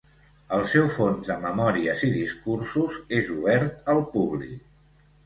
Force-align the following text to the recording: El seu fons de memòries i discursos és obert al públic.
El 0.55 0.63
seu 0.69 0.85
fons 0.93 1.27
de 1.27 1.35
memòries 1.43 2.01
i 2.07 2.09
discursos 2.15 2.97
és 3.19 3.29
obert 3.37 3.93
al 3.95 4.03
públic. 4.17 4.57